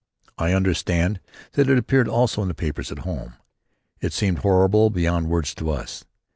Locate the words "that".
1.51-1.69